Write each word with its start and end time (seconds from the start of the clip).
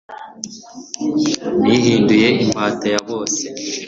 nihinduye 1.63 2.27
imbata 2.43 2.85
ya 2.93 3.01
bose.» 3.09 3.43